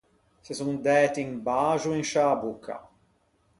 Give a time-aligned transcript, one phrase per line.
[0.45, 2.77] Se son dæti un baxo in sciâ bocca.